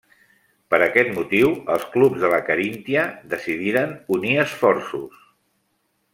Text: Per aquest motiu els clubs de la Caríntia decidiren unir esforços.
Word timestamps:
Per 0.73 0.77
aquest 0.85 1.11
motiu 1.17 1.51
els 1.73 1.85
clubs 1.97 2.23
de 2.23 2.31
la 2.33 2.39
Caríntia 2.47 3.03
decidiren 3.35 3.93
unir 4.19 4.35
esforços. 4.47 5.23